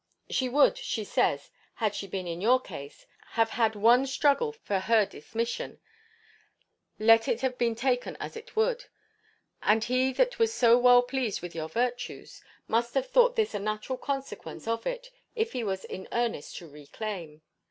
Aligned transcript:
She 0.31 0.49
would, 0.49 0.79
she 0.79 1.03
says, 1.03 1.51
had 1.75 1.93
she 1.93 2.07
been 2.07 2.25
in 2.25 2.41
your 2.41 2.59
case, 2.59 3.05
have 3.33 3.51
had 3.51 3.75
one 3.75 4.07
struggle 4.07 4.51
for 4.51 4.79
her 4.79 5.05
dismission, 5.05 5.79
let 6.97 7.27
it 7.27 7.41
have 7.41 7.55
been 7.59 7.75
taken 7.75 8.15
as 8.19 8.35
it 8.35 8.55
would; 8.55 8.85
and 9.61 9.83
he 9.83 10.11
that 10.13 10.39
was 10.39 10.51
so 10.51 10.75
well 10.75 11.03
pleased 11.03 11.43
with 11.43 11.53
your 11.53 11.69
virtues, 11.69 12.43
must 12.67 12.95
have 12.95 13.11
thought 13.11 13.35
this 13.35 13.53
a 13.53 13.59
natural 13.59 13.99
consequence 13.99 14.67
of 14.67 14.87
it, 14.87 15.11
if 15.35 15.53
he 15.53 15.63
was 15.63 15.85
in 15.85 16.07
earnest 16.11 16.57
to 16.57 16.67
reclaim. 16.67 17.43